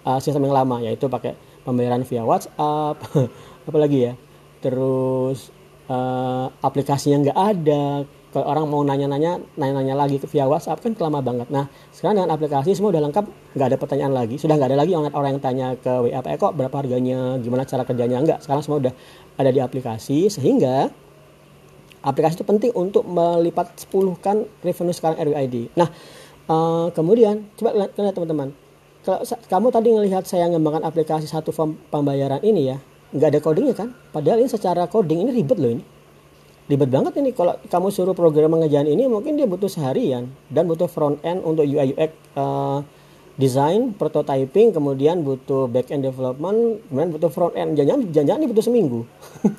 uh, 0.06 0.20
sistem 0.22 0.46
yang 0.48 0.56
lama 0.56 0.80
yaitu 0.86 1.10
pakai 1.10 1.34
pembayaran 1.66 2.06
via 2.06 2.24
WhatsApp 2.24 3.02
apalagi 3.68 4.12
ya. 4.12 4.14
Terus 4.62 5.50
uh, 5.90 6.48
aplikasinya 6.62 7.26
nggak 7.26 7.40
ada. 7.40 7.86
Kalau 8.06 8.52
orang 8.52 8.68
mau 8.68 8.84
nanya-nanya 8.84 9.40
nanya-nanya 9.56 9.96
lagi 9.96 10.20
ke 10.20 10.28
via 10.30 10.46
WhatsApp 10.46 10.84
kan 10.86 10.94
lama 11.02 11.20
banget. 11.26 11.50
Nah 11.50 11.66
sekarang 11.90 12.22
dengan 12.22 12.32
aplikasi 12.36 12.78
semua 12.78 12.94
udah 12.94 13.04
lengkap 13.10 13.26
nggak 13.58 13.68
ada 13.74 13.78
pertanyaan 13.82 14.14
lagi. 14.14 14.38
Sudah 14.38 14.56
nggak 14.60 14.70
ada 14.76 14.78
lagi 14.78 14.92
orang 14.94 15.12
orang 15.18 15.30
yang 15.40 15.44
tanya 15.44 15.68
ke 15.80 15.90
WA 15.90 16.22
eh 16.22 16.38
kok 16.38 16.54
berapa 16.54 16.76
harganya? 16.78 17.42
Gimana 17.42 17.66
cara 17.66 17.82
kerjanya? 17.82 18.22
Enggak 18.22 18.40
sekarang 18.46 18.62
semua 18.62 18.78
udah 18.86 18.94
ada 19.40 19.50
di 19.50 19.60
aplikasi. 19.64 20.28
Sehingga 20.28 20.92
aplikasi 22.06 22.38
itu 22.38 22.46
penting 22.46 22.72
untuk 22.78 23.02
melipat 23.10 23.74
10 23.90 24.22
kan 24.22 24.46
revenue 24.62 24.94
sekarang 24.94 25.18
RWID 25.26 25.74
nah 25.74 25.90
uh, 26.46 26.88
kemudian 26.94 27.50
coba 27.58 27.74
lihat 27.74 28.14
teman-teman 28.14 28.54
kamu 29.48 29.68
tadi 29.70 29.90
melihat 29.94 30.26
saya 30.26 30.50
mengembangkan 30.50 30.84
aplikasi 30.90 31.30
satu 31.30 31.54
form 31.54 31.78
pembayaran 31.94 32.42
ini 32.42 32.74
ya 32.74 32.78
nggak 33.16 33.30
ada 33.32 33.40
codingnya 33.40 33.76
kan? 33.76 33.90
Padahal 34.12 34.44
ini 34.44 34.50
secara 34.52 34.92
coding 34.92 35.24
ini 35.24 35.32
ribet 35.32 35.56
loh 35.56 35.72
ini. 35.72 35.84
Ribet 36.68 36.90
banget 36.92 37.14
ini. 37.22 37.32
Kalau 37.32 37.56
kamu 37.64 37.88
suruh 37.94 38.18
program 38.18 38.58
mengerjain 38.58 38.90
ini 38.90 39.08
mungkin 39.08 39.40
dia 39.40 39.48
butuh 39.48 39.72
seharian 39.72 40.28
dan 40.52 40.68
butuh 40.68 40.92
front 40.92 41.24
end 41.24 41.40
untuk 41.46 41.64
UI 41.64 41.96
UX 41.96 42.12
uh, 42.36 42.84
design 43.40 43.96
prototyping 43.96 44.76
kemudian 44.76 45.24
butuh 45.24 45.68
back 45.68 45.92
end 45.92 46.08
development 46.08 46.84
kemudian 46.92 47.10
butuh 47.16 47.32
front 47.32 47.54
end. 47.56 47.80
Jangan 47.80 48.12
jangan 48.12 48.44
ini 48.44 48.48
butuh 48.52 48.66
seminggu. 48.66 49.02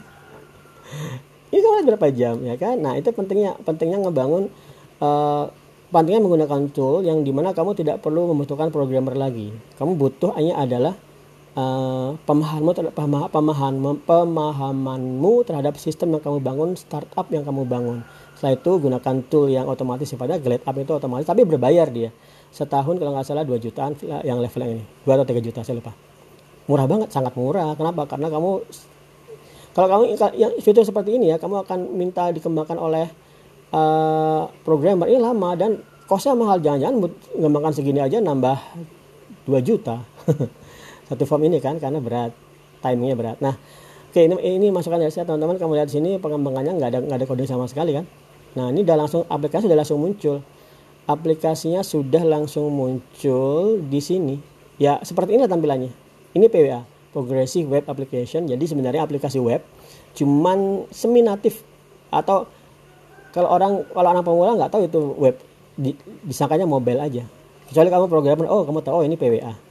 Ini 1.47 1.63
kan 1.63 1.87
berapa 1.87 2.09
jam 2.11 2.43
ya 2.43 2.59
kan? 2.59 2.77
Nah 2.83 2.99
itu 2.99 3.15
pentingnya 3.15 3.55
pentingnya 3.63 4.03
ngebangun 4.03 4.51
uh, 4.99 5.49
pentingnya 5.91 6.23
menggunakan 6.23 6.71
tool 6.75 7.07
yang 7.07 7.23
di 7.23 7.31
mana 7.31 7.55
kamu 7.55 7.79
tidak 7.79 8.03
perlu 8.03 8.35
membutuhkan 8.35 8.75
programmer 8.75 9.15
lagi. 9.15 9.55
Kamu 9.79 9.95
butuh 9.95 10.35
hanya 10.35 10.59
adalah 10.59 10.95
uh, 11.57 12.19
pemahamanmu 12.27 12.73
terhadap 12.77 12.95
pemahaman 13.33 13.97
pemahamanmu 14.05 15.33
terhadap 15.47 15.75
sistem 15.79 16.19
yang 16.19 16.23
kamu 16.23 16.39
bangun 16.43 16.71
startup 16.75 17.27
yang 17.33 17.43
kamu 17.43 17.65
bangun. 17.67 17.99
Setelah 18.37 18.53
itu 18.59 18.71
gunakan 18.77 19.15
tool 19.33 19.49
yang 19.49 19.65
otomatis 19.65 20.13
sifatnya 20.13 20.37
glide 20.37 20.63
up 20.67 20.77
itu 20.77 20.93
otomatis 20.93 21.27
tapi 21.27 21.47
berbayar 21.49 21.89
dia. 21.89 22.13
Setahun 22.53 23.01
kalau 23.01 23.13
nggak 23.17 23.27
salah 23.27 23.45
2 23.45 23.57
jutaan 23.59 23.97
yang 24.25 24.39
level 24.39 24.61
yang 24.63 24.73
ini 24.81 24.85
2 25.09 25.17
atau 25.17 25.27
3 25.27 25.41
juta 25.41 25.61
saya 25.65 25.81
lupa. 25.81 25.93
Murah 26.67 26.87
banget 26.91 27.09
sangat 27.15 27.33
murah. 27.39 27.79
Kenapa? 27.79 28.11
Karena 28.11 28.27
kamu 28.27 28.51
kalau 29.77 29.89
kamu 29.93 30.05
yang 30.41 30.53
fitur 30.61 30.83
seperti 30.89 31.21
ini 31.21 31.31
ya 31.33 31.37
kamu 31.37 31.69
akan 31.69 31.79
minta 31.95 32.33
dikembangkan 32.33 32.81
oleh 32.81 33.13
uh, 33.73 34.51
programmer 34.63 35.07
ini 35.11 35.19
lama 35.19 35.55
dan 35.59 35.81
kosnya 36.07 36.39
mahal. 36.39 36.63
Jangan-jangan 36.63 36.97
mengembangkan 37.39 37.73
segini 37.75 38.01
aja 38.03 38.23
nambah 38.23 38.59
2 39.47 39.55
juta. 39.63 40.03
Satu 41.09 41.25
form 41.27 41.47
ini 41.47 41.63
kan 41.63 41.79
karena 41.79 42.03
berat. 42.03 42.35
Timingnya 42.83 43.17
berat. 43.19 43.39
Nah 43.43 43.55
oke 44.11 44.21
ini 44.21 44.35
ini 44.43 44.67
masukan 44.71 45.03
dari 45.03 45.15
saya 45.15 45.27
teman-teman. 45.27 45.59
Kamu 45.59 45.73
lihat 45.79 45.89
di 45.91 45.99
sini 45.99 46.11
pengembangannya 46.19 46.77
nggak 46.77 46.89
ada 46.93 46.99
nggak 47.03 47.19
ada 47.23 47.27
kode 47.27 47.45
sama 47.47 47.67
sekali 47.71 47.95
kan? 47.95 48.05
Nah 48.59 48.71
ini 48.71 48.83
udah 48.83 48.97
langsung 48.99 49.23
aplikasi 49.27 49.67
sudah 49.67 49.79
langsung 49.79 49.99
muncul. 50.03 50.37
Aplikasinya 51.07 51.87
sudah 51.87 52.23
langsung 52.27 52.67
muncul 52.75 53.79
di 53.79 54.01
sini. 54.03 54.37
Ya 54.77 54.99
seperti 55.07 55.39
ini 55.39 55.47
tampilannya. 55.47 55.91
Ini 56.35 56.47
PWA 56.51 56.83
progressive 57.15 57.65
web 57.71 57.89
application. 57.89 58.45
Jadi 58.45 58.65
sebenarnya 58.69 59.07
aplikasi 59.07 59.41
web 59.41 59.65
cuman 60.17 60.89
semi 60.89 61.21
natif 61.21 61.61
atau 62.09 62.49
kalau 63.37 63.53
orang 63.53 63.85
kalau 63.93 64.09
anak 64.09 64.25
pemula 64.25 64.57
nggak 64.57 64.73
tahu 64.73 64.83
itu 64.89 65.01
web 65.21 65.37
di, 65.77 65.93
disangkanya 66.25 66.65
mobile 66.65 67.05
aja. 67.05 67.29
Kecuali 67.69 67.93
kamu 67.93 68.09
programmer 68.09 68.49
oh 68.49 68.65
kamu 68.65 68.81
tahu 68.81 68.95
oh 68.97 69.05
ini 69.05 69.21
PWA 69.21 69.67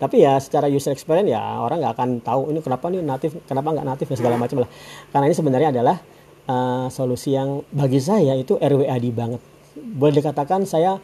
tapi 0.00 0.24
ya 0.24 0.40
secara 0.40 0.64
user 0.72 0.96
experience 0.96 1.28
ya 1.28 1.60
orang 1.60 1.84
nggak 1.84 1.92
akan 1.92 2.08
tahu 2.24 2.48
ini 2.48 2.64
kenapa 2.64 2.88
nih 2.88 3.04
natif 3.04 3.36
kenapa 3.44 3.68
nggak 3.76 3.86
natif 3.86 4.06
dan 4.08 4.16
segala 4.16 4.36
macam 4.40 4.64
lah. 4.64 4.70
Karena 5.12 5.24
ini 5.28 5.36
sebenarnya 5.36 5.68
adalah 5.76 5.96
uh, 6.48 6.88
solusi 6.88 7.36
yang 7.36 7.60
bagi 7.68 8.00
saya 8.00 8.32
itu 8.32 8.56
RWAD 8.56 9.04
banget. 9.12 9.44
Boleh 9.76 10.16
dikatakan 10.16 10.64
saya 10.64 10.96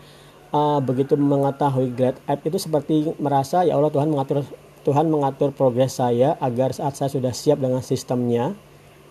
uh, 0.56 0.80
begitu 0.80 1.12
mengetahui 1.20 1.92
Glad 1.92 2.16
App 2.24 2.40
itu 2.48 2.56
seperti 2.56 3.12
merasa 3.20 3.68
ya 3.68 3.76
Allah 3.76 3.92
Tuhan 3.92 4.08
mengatur 4.08 4.48
Tuhan 4.88 5.12
mengatur 5.12 5.52
progres 5.52 6.00
saya 6.00 6.40
agar 6.40 6.72
saat 6.72 6.96
saya 6.96 7.12
sudah 7.12 7.36
siap 7.36 7.60
dengan 7.60 7.84
sistemnya 7.84 8.56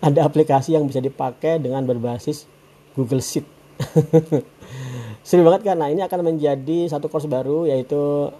ada 0.02 0.26
aplikasi 0.26 0.74
yang 0.74 0.90
bisa 0.90 0.98
dipakai 0.98 1.62
dengan 1.62 1.86
berbasis 1.86 2.50
Google 2.96 3.20
Sheet. 3.20 3.44
Seru 5.26 5.44
banget 5.44 5.68
kan 5.68 5.76
nah 5.76 5.92
ini 5.92 6.00
akan 6.00 6.32
menjadi 6.32 6.88
satu 6.88 7.12
course 7.12 7.28
baru 7.28 7.68
yaitu 7.68 8.32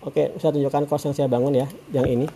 oke 0.00 0.40
saya 0.40 0.50
tunjukkan 0.56 0.88
course 0.88 1.04
yang 1.04 1.14
saya 1.14 1.28
bangun 1.28 1.52
ya 1.52 1.66
yang 1.92 2.08
ini. 2.08 2.26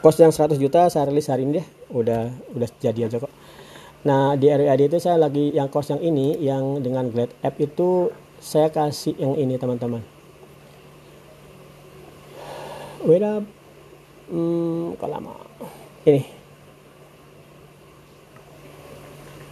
Course 0.00 0.24
yang 0.24 0.32
100 0.32 0.56
juta 0.56 0.88
saya 0.88 1.04
rilis 1.06 1.28
hari 1.28 1.44
ini 1.44 1.60
deh. 1.60 1.66
Udah 1.92 2.32
udah 2.56 2.68
jadi 2.80 3.10
aja 3.10 3.20
kok. 3.20 3.30
Nah 4.08 4.38
di 4.40 4.48
RWAD 4.48 4.88
itu 4.88 4.98
saya 5.02 5.20
lagi 5.20 5.52
yang 5.52 5.68
course 5.68 5.92
yang 5.92 6.00
ini 6.00 6.40
yang 6.40 6.80
dengan 6.80 7.12
Glad 7.12 7.36
App 7.44 7.60
itu 7.60 8.08
saya 8.40 8.72
kasih 8.72 9.18
yang 9.20 9.36
ini 9.36 9.60
teman-teman. 9.60 10.00
Wait 13.04 13.22
up. 13.22 13.44
Hmm, 14.30 14.94
kok 14.94 15.10
lama? 15.10 15.34
Ini 16.06 16.37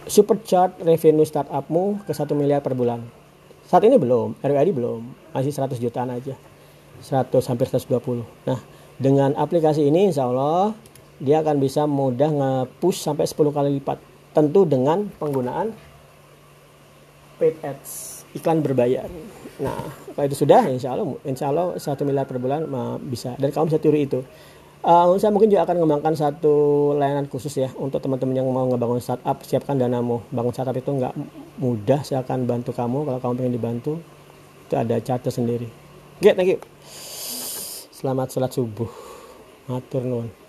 supercharge 0.07 0.79
revenue 0.83 1.27
startupmu 1.27 2.03
ke 2.07 2.11
1 2.15 2.31
miliar 2.33 2.63
per 2.63 2.73
bulan. 2.73 3.03
Saat 3.67 3.83
ini 3.83 3.99
belum 3.99 4.39
RWAD 4.39 4.71
belum. 4.71 5.01
Masih 5.35 5.51
100 5.51 5.77
jutaan 5.77 6.09
aja. 6.09 6.35
100 6.97 7.29
hampir 7.45 7.69
120 7.69 8.25
nah 8.49 8.57
dengan 8.97 9.37
aplikasi 9.37 9.85
ini 9.85 10.09
insya 10.09 10.25
Allah 10.25 10.73
dia 11.21 11.45
akan 11.45 11.61
bisa 11.61 11.85
mudah 11.85 12.29
nge-push 12.29 13.05
sampai 13.05 13.29
10 13.29 13.53
kali 13.53 13.69
lipat. 13.77 14.01
Tentu 14.33 14.65
dengan 14.65 15.05
penggunaan 15.17 15.73
paid 17.37 17.57
ads 17.61 18.25
iklan 18.33 18.65
berbayar. 18.65 19.05
Nah 19.61 19.77
kalau 20.13 20.25
itu 20.25 20.37
sudah 20.41 20.65
insya 20.69 20.97
Allah 20.97 21.05
insya 21.21 21.53
Allah 21.53 21.77
1 21.77 21.85
miliar 22.05 22.25
per 22.25 22.41
bulan 22.41 22.65
bisa. 23.05 23.37
Dan 23.37 23.53
kamu 23.53 23.69
bisa 23.69 23.77
tiru 23.81 23.97
itu 23.97 24.19
Uh, 24.85 25.17
saya 25.19 25.33
mungkin 25.33 25.51
juga 25.51 25.65
akan 25.67 25.83
mengembangkan 25.83 26.15
satu 26.15 26.55
layanan 26.95 27.27
khusus 27.27 27.51
ya 27.59 27.69
untuk 27.75 27.99
teman-teman 27.99 28.37
yang 28.37 28.47
mau 28.47 28.65
ngebangun 28.69 29.01
startup. 29.03 29.41
Siapkan 29.43 29.75
danamu. 29.75 30.23
Bangun 30.31 30.53
startup 30.53 30.77
itu 30.77 30.89
nggak 30.89 31.13
mudah. 31.59 32.01
Saya 32.05 32.23
akan 32.23 32.47
bantu 32.47 32.71
kamu. 32.71 33.03
Kalau 33.03 33.19
kamu 33.19 33.33
pengen 33.41 33.53
dibantu 33.53 33.93
itu 34.67 34.75
ada 34.77 34.95
charter 35.03 35.33
sendiri. 35.33 35.67
Oke 36.17 36.31
okay, 36.31 36.33
thank 36.33 36.51
you. 36.55 36.59
Selamat 37.91 38.31
sholat 38.31 38.51
subuh. 38.53 38.89
Matur 39.67 40.05
nuwun 40.05 40.46